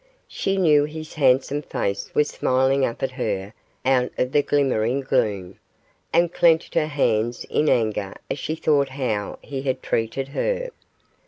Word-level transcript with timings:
She 0.27 0.57
knew 0.57 0.85
his 0.85 1.13
handsome 1.13 1.61
face 1.61 2.09
was 2.15 2.29
smiling 2.29 2.83
up 2.83 3.03
at 3.03 3.11
her 3.11 3.53
out 3.85 4.09
of 4.17 4.31
the 4.31 4.41
glimmering 4.41 5.01
gloom, 5.01 5.59
and 6.11 6.33
clenched 6.33 6.73
her 6.73 6.87
hands 6.87 7.43
in 7.51 7.69
anger 7.69 8.15
as 8.27 8.39
she 8.39 8.55
thought 8.55 8.89
how 8.89 9.37
he 9.43 9.61
had 9.61 9.83
treated 9.83 10.29
her. 10.29 10.71